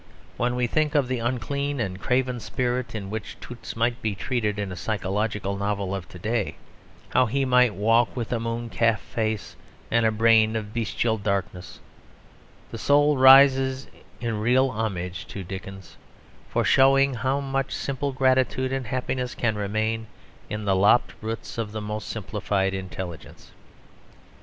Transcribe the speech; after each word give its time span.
When 0.35 0.55
we 0.55 0.65
think 0.65 0.95
of 0.95 1.07
the 1.07 1.19
unclean 1.19 1.79
and 1.79 2.01
craven 2.01 2.39
spirit 2.39 2.95
in 2.95 3.11
which 3.11 3.39
Toots 3.39 3.75
might 3.75 4.01
be 4.01 4.15
treated 4.15 4.57
in 4.57 4.71
a 4.71 4.75
psychological 4.75 5.55
novel 5.55 5.93
of 5.93 6.09
to 6.09 6.17
day; 6.17 6.55
how 7.09 7.27
he 7.27 7.45
might 7.45 7.75
walk 7.75 8.15
with 8.17 8.31
a 8.33 8.39
mooncalf 8.39 8.97
face, 8.99 9.55
and 9.91 10.03
a 10.03 10.09
brain 10.11 10.55
of 10.55 10.73
bestial 10.73 11.19
darkness, 11.19 11.79
the 12.71 12.79
soul 12.79 13.15
rises 13.15 13.89
in 14.19 14.39
real 14.39 14.71
homage 14.71 15.27
to 15.27 15.43
Dickens 15.43 15.97
for 16.49 16.65
showing 16.65 17.13
how 17.13 17.39
much 17.39 17.71
simple 17.71 18.11
gratitude 18.11 18.73
and 18.73 18.87
happiness 18.87 19.35
can 19.35 19.53
remain 19.55 20.07
in 20.49 20.65
the 20.65 20.75
lopped 20.75 21.13
roots 21.21 21.59
of 21.59 21.73
the 21.73 21.81
most 21.81 22.07
simplified 22.07 22.73
intelligence. 22.73 23.51